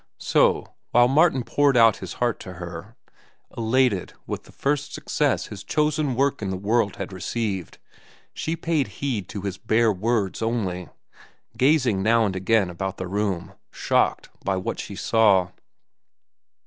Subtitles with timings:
[0.17, 2.95] So, while Martin poured out his heart to her,
[3.55, 7.77] elated with the first success his chosen work in the world had received,
[8.33, 10.89] she paid heed to his bare words only,
[11.55, 15.49] gazing now and again about the room, shocked by what she saw.